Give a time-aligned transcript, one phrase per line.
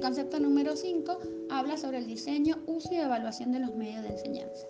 [0.00, 1.18] concepto número 5
[1.50, 4.66] habla sobre el diseño, uso y evaluación de los medios de enseñanza.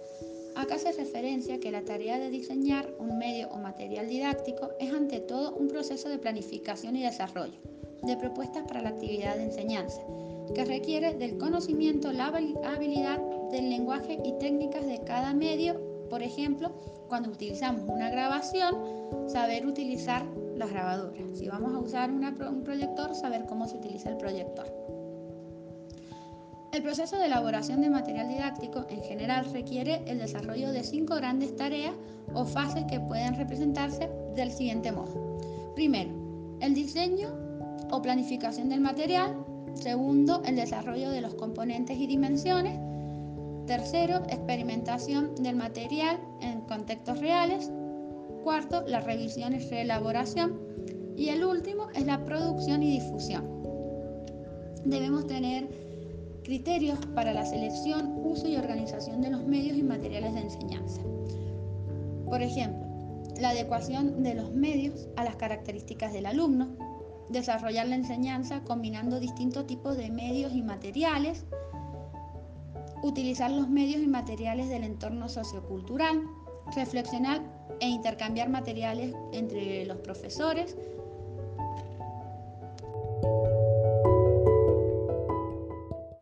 [0.55, 5.21] Acá se referencia que la tarea de diseñar un medio o material didáctico es ante
[5.21, 7.59] todo un proceso de planificación y desarrollo
[8.03, 10.01] de propuestas para la actividad de enseñanza,
[10.55, 13.21] que requiere del conocimiento, la habilidad
[13.51, 15.81] del lenguaje y técnicas de cada medio.
[16.09, 16.73] Por ejemplo,
[17.09, 18.77] cuando utilizamos una grabación,
[19.29, 20.25] saber utilizar
[20.57, 21.23] las grabadoras.
[21.35, 24.67] Si vamos a usar un proyector, saber cómo se utiliza el proyector.
[26.71, 31.57] El proceso de elaboración de material didáctico en general requiere el desarrollo de cinco grandes
[31.57, 31.95] tareas
[32.35, 35.39] o fases que pueden representarse del siguiente modo.
[35.75, 36.11] Primero,
[36.61, 37.31] el diseño
[37.91, 39.35] o planificación del material.
[39.75, 42.79] Segundo, el desarrollo de los componentes y dimensiones.
[43.67, 47.71] Tercero, experimentación del material en contextos reales.
[48.43, 50.61] Cuarto, la revisión y reelaboración.
[51.17, 53.45] Y el último es la producción y difusión.
[54.85, 55.88] Debemos tener
[56.49, 61.03] criterios para la selección, uso y organización de los medios y materiales de enseñanza.
[62.25, 62.87] Por ejemplo,
[63.39, 66.71] la adecuación de los medios a las características del alumno,
[67.29, 71.45] desarrollar la enseñanza combinando distintos tipos de medios y materiales,
[73.03, 76.23] utilizar los medios y materiales del entorno sociocultural,
[76.75, 77.43] reflexionar
[77.81, 80.79] e intercambiar materiales entre los profesores,